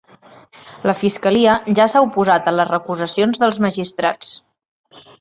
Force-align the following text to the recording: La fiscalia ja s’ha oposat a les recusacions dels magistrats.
La 0.89 0.95
fiscalia 1.01 1.53
ja 1.81 1.87
s’ha 1.93 2.03
oposat 2.07 2.51
a 2.53 2.57
les 2.57 2.73
recusacions 2.73 3.45
dels 3.45 3.65
magistrats. 3.71 4.37